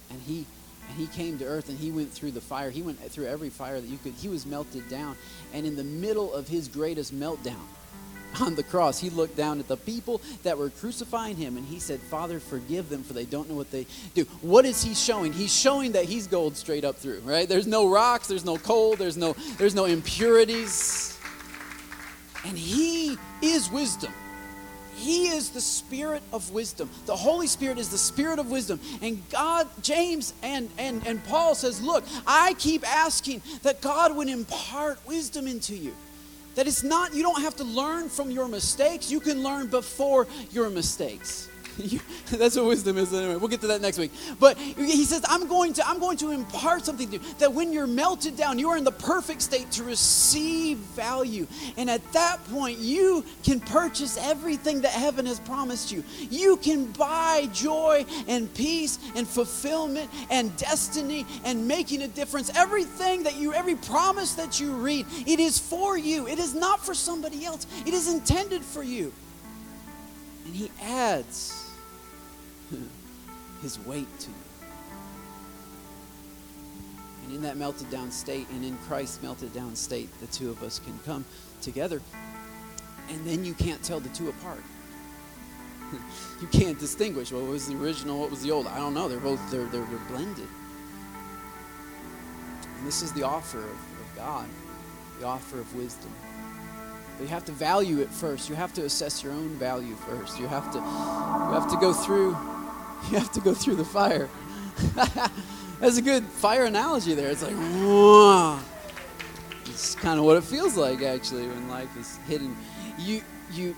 [0.10, 0.46] And he,
[0.90, 2.70] And he came to earth and he went through the fire.
[2.70, 4.14] He went through every fire that you could.
[4.14, 5.16] He was melted down.
[5.54, 7.66] And in the middle of his greatest meltdown,
[8.42, 11.80] on the cross, he looked down at the people that were crucifying him and he
[11.80, 14.24] said, Father, forgive them for they don't know what they do.
[14.42, 15.34] What is he showing?
[15.34, 17.48] He's showing that he's gold straight up through, right?
[17.48, 21.20] There's no rocks, there's no coal, there's no, there's no impurities.
[22.46, 24.12] And he is wisdom.
[24.96, 26.90] He is the spirit of wisdom.
[27.06, 28.80] The Holy Spirit is the spirit of wisdom.
[29.02, 34.30] And God, James and, and, and Paul says, Look, I keep asking that God would
[34.30, 35.94] impart wisdom into you.
[36.56, 40.28] That it's not, you don't have to learn from your mistakes, you can learn before
[40.52, 41.50] your mistakes.
[42.30, 43.36] That's what wisdom is anyway.
[43.36, 44.12] We'll get to that next week.
[44.40, 47.22] But he says, I'm going to, I'm going to impart something to you.
[47.40, 51.48] That when you're melted down, you are in the perfect state to receive value.
[51.78, 56.04] And at that point, you can purchase everything that heaven has promised you.
[56.30, 62.52] You can buy joy and peace and fulfillment and destiny and making a difference.
[62.56, 66.28] Everything that you, every promise that you read, it is for you.
[66.28, 67.66] It is not for somebody else.
[67.86, 69.12] It is intended for you.
[70.46, 71.63] And he adds
[73.62, 74.36] his weight to you.
[77.24, 80.62] And in that melted down state, and in Christ's melted down state, the two of
[80.62, 81.26] us can come
[81.62, 82.02] together.
[83.10, 84.64] And then you can't tell the two apart.
[86.42, 88.68] you can't distinguish what was the original, what was the old.
[88.68, 89.08] I don't know.
[89.08, 90.48] They're both they're they're, they're blended.
[92.78, 94.48] And this is the offer of, of God,
[95.20, 96.12] the offer of wisdom.
[97.18, 98.50] But you have to value it first.
[98.50, 100.40] You have to assess your own value first.
[100.40, 102.36] You have to you have to go through
[103.12, 104.30] you have to go through the fire.
[105.80, 107.30] That's a good fire analogy there.
[107.30, 107.56] It's like,
[109.66, 112.56] it's kind of what it feels like actually when life is hidden.
[112.98, 113.76] You you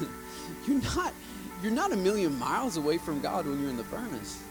[0.66, 1.14] you're not
[1.62, 4.42] you're not a million miles away from God when you're in the furnace.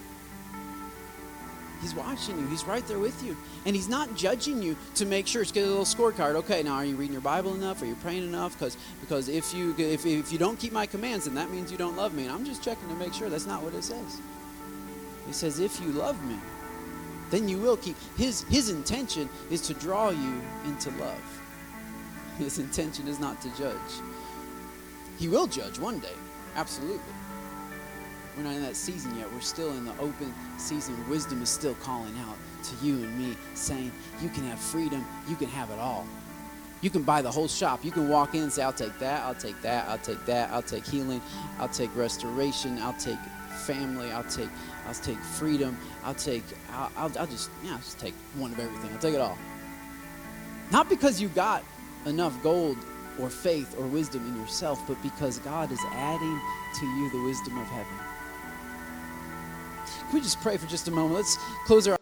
[1.81, 2.47] He's watching you.
[2.47, 3.35] He's right there with you.
[3.65, 5.41] And he's not judging you to make sure.
[5.41, 6.35] Just get a little scorecard.
[6.35, 7.81] Okay, now are you reading your Bible enough?
[7.81, 8.53] Are you praying enough?
[8.53, 11.77] Because because if you if, if you don't keep my commands, then that means you
[11.77, 12.23] don't love me.
[12.23, 14.21] And I'm just checking to make sure that's not what it says.
[15.27, 16.37] It says, if you love me,
[17.31, 17.95] then you will keep.
[18.15, 21.41] His his intention is to draw you into love.
[22.37, 23.75] His intention is not to judge.
[25.17, 26.13] He will judge one day,
[26.55, 27.13] absolutely.
[28.35, 29.31] We're not in that season yet.
[29.31, 30.97] We're still in the open season.
[31.09, 35.35] Wisdom is still calling out to you and me, saying, You can have freedom, you
[35.35, 36.05] can have it all.
[36.81, 37.85] You can buy the whole shop.
[37.85, 40.49] You can walk in and say, I'll take that, I'll take that, I'll take that,
[40.51, 41.21] I'll take healing,
[41.59, 43.19] I'll take restoration, I'll take
[43.65, 44.49] family, I'll take
[44.87, 48.59] I'll take freedom, I'll take I'll, I'll, I'll just yeah, I'll just take one of
[48.59, 48.91] everything.
[48.91, 49.37] I'll take it all.
[50.71, 51.63] Not because you got
[52.05, 52.77] enough gold
[53.19, 56.41] or faith or wisdom in yourself, but because God is adding
[56.79, 58.10] to you the wisdom of heaven.
[60.13, 61.15] We just pray for just a moment?
[61.15, 62.00] Let's close our